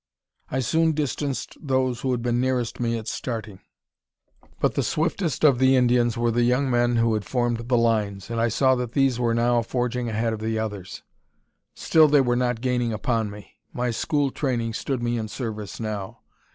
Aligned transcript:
I 0.49 0.61
soon 0.61 0.93
distanced 0.93 1.55
those 1.61 2.01
who 2.01 2.09
had 2.09 2.23
been 2.23 2.41
nearest 2.41 2.79
me 2.79 2.97
at 2.97 3.07
starting; 3.07 3.59
but 4.59 4.73
the 4.73 4.81
swiftest 4.81 5.43
of 5.43 5.59
the 5.59 5.75
Indians 5.75 6.17
were 6.17 6.31
the 6.31 6.41
young 6.41 6.71
men 6.71 6.95
who 6.95 7.13
had 7.13 7.23
formed 7.23 7.59
the 7.69 7.77
lines, 7.77 8.31
and 8.31 8.41
I 8.41 8.47
saw 8.47 8.73
that 8.77 8.93
these 8.93 9.19
were 9.19 9.35
now 9.35 9.61
forging 9.61 10.09
ahead 10.09 10.33
of 10.33 10.39
the 10.39 10.57
others. 10.57 11.03
Still 11.75 12.07
they 12.07 12.19
were 12.21 12.35
not 12.35 12.61
gaining 12.61 12.91
upon 12.91 13.29
me. 13.29 13.59
My 13.73 13.91
school 13.91 14.31
training 14.31 14.73
stood 14.73 15.03
me 15.03 15.19
in 15.19 15.27
service 15.27 15.79
now. 15.79 16.21